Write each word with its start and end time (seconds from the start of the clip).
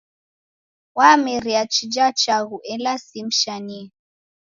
Wamerie 0.97 1.61
chija 1.73 2.07
chaghu 2.21 2.57
ela 2.73 2.93
simshanie. 3.07 3.83